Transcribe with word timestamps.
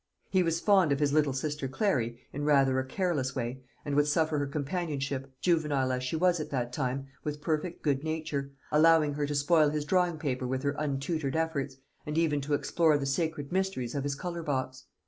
He 0.31 0.41
was 0.41 0.59
fond 0.59 0.91
of 0.91 0.99
his 0.99 1.13
little 1.13 1.31
sister 1.31 1.67
Clary, 1.67 2.17
in 2.33 2.43
rather 2.43 2.79
a 2.79 2.83
careless 2.83 3.35
way, 3.35 3.61
and 3.85 3.93
would 3.93 4.07
suffer 4.07 4.39
her 4.39 4.47
companionship, 4.47 5.31
juvenile 5.41 5.91
as 5.91 6.03
she 6.03 6.15
was 6.15 6.39
at 6.39 6.49
that 6.49 6.73
time, 6.73 7.05
with 7.23 7.39
perfect 7.39 7.83
good 7.83 8.03
nature, 8.03 8.49
allowing 8.71 9.13
her 9.13 9.27
to 9.27 9.35
spoil 9.35 9.69
his 9.69 9.85
drawing 9.85 10.17
paper 10.17 10.47
with 10.47 10.63
her 10.63 10.71
untutored 10.79 11.35
efforts, 11.35 11.77
and 12.03 12.17
even 12.17 12.41
to 12.41 12.55
explore 12.55 12.97
the 12.97 13.05
sacred 13.05 13.51
mysteries 13.51 13.93
of 13.93 14.01
his 14.03 14.15
colour 14.15 14.41
box. 14.41 14.85